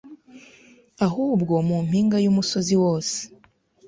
Ahubwo 1.07 1.53
mu 1.67 1.77
mpinga 1.87 2.17
y’umusozi 2.25 2.73
wose 2.83 3.17